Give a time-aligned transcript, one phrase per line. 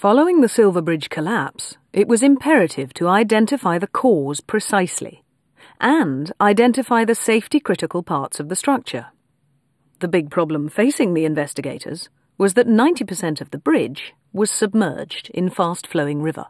[0.00, 5.22] Following the Silver Bridge collapse, it was imperative to identify the cause precisely
[5.78, 9.08] and identify the safety critical parts of the structure.
[9.98, 12.08] The big problem facing the investigators
[12.38, 16.46] was that 90% of the bridge was submerged in fast flowing river.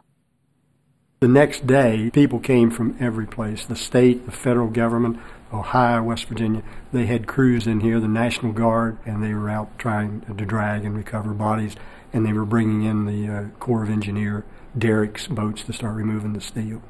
[1.19, 5.19] The next day, people came from every place the state, the federal government,
[5.53, 6.63] Ohio, West Virginia.
[6.93, 10.85] They had crews in here, the National Guard, and they were out trying to drag
[10.85, 11.75] and recover bodies.
[12.13, 14.45] And they were bringing in the uh, Corps of Engineer
[14.77, 16.81] derricks boats to start removing the steel.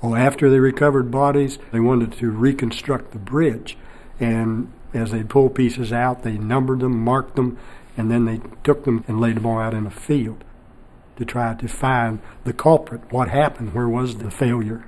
[0.00, 3.76] Well, after they recovered bodies, they wanted to reconstruct the bridge.
[4.20, 7.58] And as they pulled pieces out, they numbered them, marked them,
[7.96, 10.44] and then they took them and laid them all out in a field
[11.18, 13.02] to try to find the culprit.
[13.10, 13.74] What happened?
[13.74, 14.86] Where was the failure?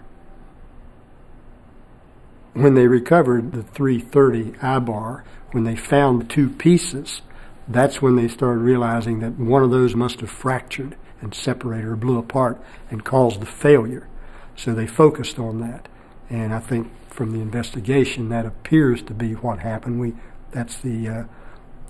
[2.54, 7.20] When they recovered the 330 eye-bar, when they found the two pieces,
[7.68, 11.96] that's when they started realizing that one of those must have fractured and separated or
[11.96, 14.09] blew apart and caused the failure.
[14.56, 15.88] So they focused on that.
[16.28, 20.00] And I think from the investigation, that appears to be what happened.
[20.00, 20.15] We,
[20.52, 21.24] that's the uh,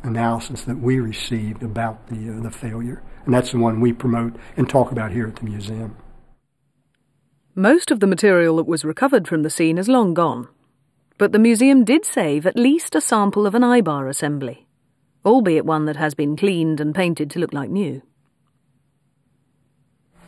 [0.03, 3.03] analysis that we received about the, uh, the failure.
[3.25, 5.97] And that's the one we promote and talk about here at the museum.
[7.55, 10.49] Most of the material that was recovered from the scene is long gone,
[11.19, 14.67] but the museum did save at least a sample of an eye-bar assembly,
[15.25, 18.01] albeit one that has been cleaned and painted to look like new.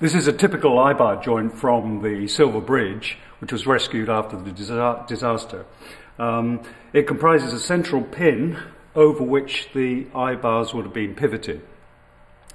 [0.00, 4.50] This is a typical eye-bar joint from the Silver Bridge, which was rescued after the
[4.50, 5.65] disaster.
[6.19, 6.61] Um,
[6.93, 8.59] it comprises a central pin
[8.94, 11.62] over which the eye-bars would have been pivoted.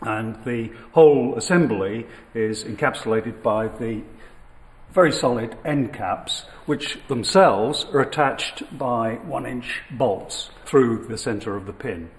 [0.02, 4.04] And the whole assembly is encapsulated by the
[4.92, 11.56] very solid end caps, which themselves are attached by one inch bolts through the centre
[11.56, 12.10] of the pin.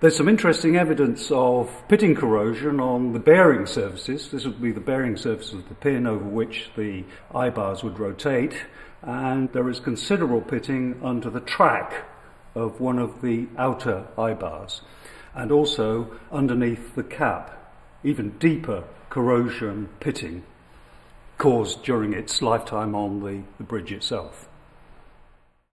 [0.00, 4.30] There's some interesting evidence of pitting corrosion on the bearing surfaces.
[4.30, 8.54] This would be the bearing surface of the pin over which the eye-bars would rotate.
[9.02, 12.06] And there is considerable pitting under the track
[12.54, 14.82] of one of the outer eye bars,
[15.34, 20.42] and also underneath the cap, even deeper corrosion pitting
[21.38, 24.49] caused during its lifetime on the, the bridge itself.